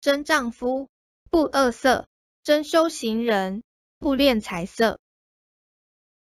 [0.00, 0.88] 真丈夫
[1.30, 2.08] 不恶色
[2.42, 3.62] 真修行人
[3.98, 4.98] 不恋财色。